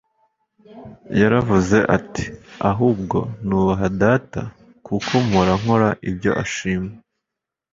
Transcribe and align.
Yaravuze 1.19 1.77
ati: 1.97 2.23
«Ahubwo 2.69 3.17
nubaha 3.47 3.87
Data, 4.01 4.41
kuko 4.85 5.13
mpora 5.27 5.53
nkora 5.61 5.89
ibyo 6.09 6.31
ashima.» 6.43 6.91